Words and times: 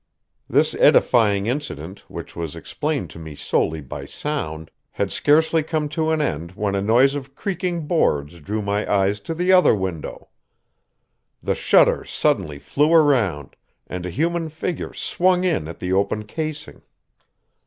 This 0.49 0.73
edifying 0.79 1.45
incident, 1.45 1.99
which 2.09 2.35
was 2.35 2.55
explained 2.55 3.11
to 3.11 3.19
me 3.19 3.35
solely 3.35 3.81
by 3.81 4.07
sound, 4.07 4.71
had 4.93 5.11
scarcely 5.11 5.61
come 5.61 5.87
to 5.89 6.09
an 6.09 6.23
end 6.23 6.53
when 6.53 6.73
a 6.73 6.81
noise 6.81 7.13
of 7.13 7.35
creaking 7.35 7.85
boards 7.85 8.39
drew 8.39 8.63
my 8.63 8.91
eyes 8.91 9.19
to 9.19 9.35
the 9.35 9.51
other 9.51 9.75
window. 9.75 10.29
The 11.43 11.53
shutter 11.53 12.03
suddenly 12.03 12.57
flew 12.57 12.91
around, 12.91 13.55
and 13.85 14.03
a 14.03 14.09
human 14.09 14.49
figure 14.49 14.95
swung 14.95 15.43
in 15.43 15.67
at 15.67 15.77
the 15.79 15.93
open 15.93 16.25
casing. 16.25 16.81